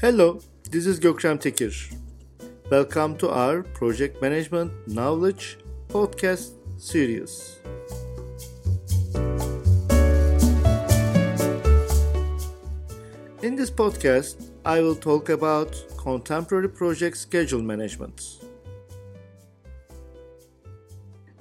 [0.00, 0.38] Hello,
[0.70, 1.74] this is Gökrem Tekir.
[2.70, 7.58] Welcome to our Project Management Knowledge podcast series.
[13.42, 18.22] In this podcast, I will talk about contemporary project schedule management.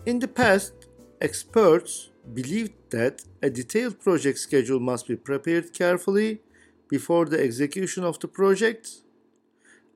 [0.08, 0.74] In the past,
[1.22, 6.42] experts believed that a detailed project schedule must be prepared carefully
[6.90, 9.02] before the execution of the project,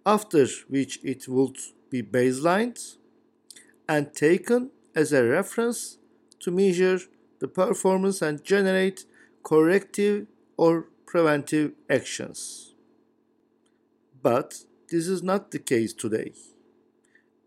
[0.05, 1.58] after which it would
[1.90, 2.98] be baselined
[3.88, 5.98] and taken as a reference
[6.40, 7.00] to measure
[7.40, 9.05] the performance and generate
[9.44, 10.27] corrective
[10.58, 12.73] or preventive actions.
[14.22, 16.34] But this is not the case today.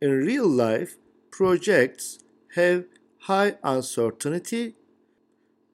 [0.00, 0.96] In real life,
[1.30, 2.18] projects
[2.54, 2.84] have
[3.20, 4.74] high uncertainty,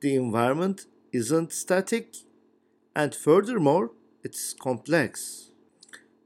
[0.01, 2.15] the environment isn't static,
[2.95, 5.51] and furthermore, it's complex.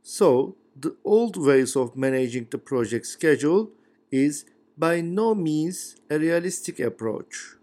[0.02, 3.70] So, the old ways of managing the project schedule
[4.10, 4.44] is
[4.76, 7.54] by no means a realistic approach.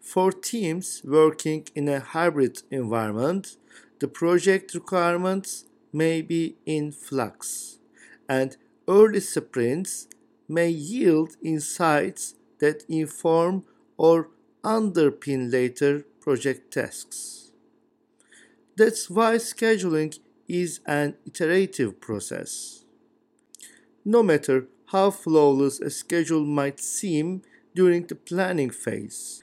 [0.00, 3.56] For teams working in a hybrid environment,
[4.00, 7.78] the project requirements may be in flux,
[8.28, 8.56] and
[8.88, 10.08] early sprints
[10.48, 13.64] may yield insights that inform
[13.96, 14.28] or
[14.64, 17.41] underpin later project tasks.
[18.76, 22.84] That's why scheduling is an iterative process.
[24.04, 27.42] No matter how flawless a schedule might seem
[27.74, 29.42] during the planning phase,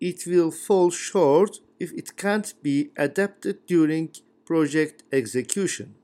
[0.00, 4.10] it will fall short if it can't be adapted during
[4.44, 5.94] project execution.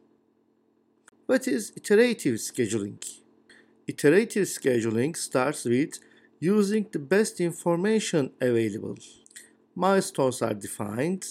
[1.26, 3.02] What is iterative scheduling?
[3.86, 5.98] Iterative scheduling starts with
[6.40, 8.96] using the best information available.
[9.74, 11.26] Milestones are defined,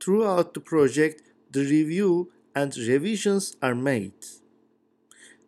[0.00, 4.24] Throughout the project, the review and revisions are made.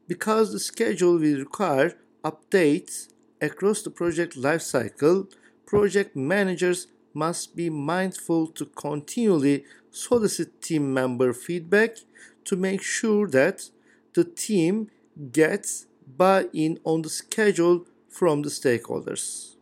[0.07, 3.09] Because the schedule will require updates
[3.41, 5.33] across the project lifecycle,
[5.67, 11.97] project managers must be mindful to continually solicit team member feedback
[12.45, 13.71] to make sure that
[14.15, 14.91] the team
[15.33, 19.57] gets buy in on the schedule from the stakeholders.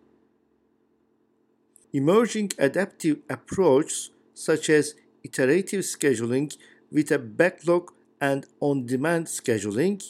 [1.93, 4.95] Emerging adaptive approaches such as
[5.25, 6.57] iterative scheduling
[6.93, 10.03] with a backlog and on demand scheduling,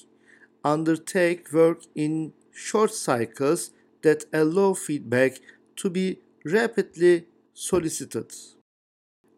[0.64, 3.70] undertake work in short cycles
[4.02, 5.32] that allow feedback
[5.76, 7.24] to be rapidly
[7.54, 8.30] solicited.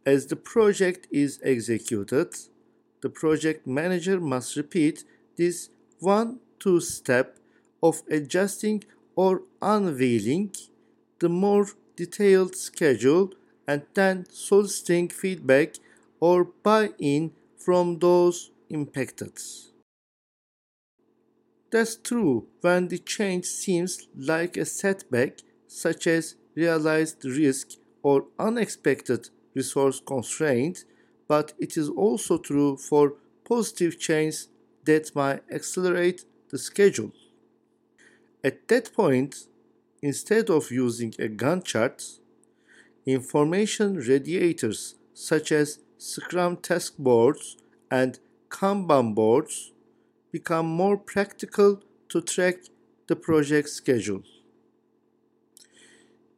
[0.04, 2.34] As the project is executed,
[3.02, 5.04] the project manager must repeat
[5.36, 7.38] this one two step
[7.82, 8.82] of adjusting
[9.14, 10.52] or unveiling
[11.20, 13.32] the more detailed schedule
[13.70, 15.76] and then soliciting feedback
[16.18, 19.34] or buy-in from those impacted.
[21.70, 25.32] That's true when the change seems like a setback,
[25.68, 27.68] such as realized risk
[28.02, 30.84] or unexpected resource constraint,
[31.28, 33.14] but it is also true for
[33.44, 34.46] positive change
[34.84, 37.12] that might accelerate the schedule.
[38.42, 39.46] At that point,
[40.02, 42.19] instead of using a Gantt chart,
[43.06, 47.56] Information radiators such as Scrum task boards
[47.90, 48.18] and
[48.48, 49.72] Kanban boards
[50.32, 52.56] become more practical to track
[53.06, 54.22] the project schedule.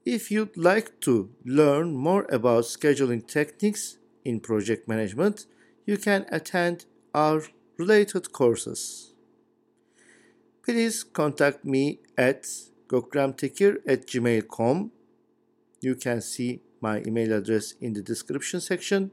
[0.05, 5.47] If you'd like to learn more about scheduling techniques in project management,
[5.87, 7.43] you can attend our
[7.79, 9.15] related courses.
[10.65, 12.47] Please contact me at
[12.89, 14.91] gokramtekir at gmail.com
[15.83, 19.11] you can see my email address in the description section.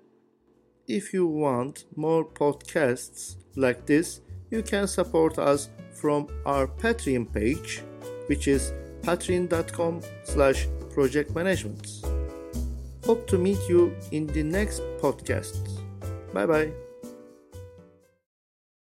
[0.88, 7.84] If you want more podcasts like this, you can support us from our Patreon page,
[8.28, 12.02] which is patreon.com slash project management.
[13.06, 15.58] Hope to meet you in the next podcast.
[16.34, 16.89] Bye bye.